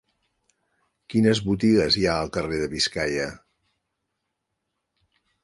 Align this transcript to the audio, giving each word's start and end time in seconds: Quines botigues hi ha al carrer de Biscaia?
Quines 1.13 1.41
botigues 1.49 1.97
hi 1.99 2.07
ha 2.07 2.15
al 2.23 2.31
carrer 2.39 2.59
de 2.63 2.71
Biscaia? 2.73 3.29